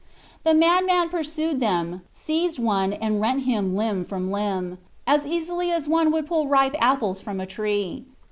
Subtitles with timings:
[0.43, 5.87] The madman pursued them, seized one and rent him limb from limb, as easily as
[5.87, 8.07] one would pull ripe apples from a tree.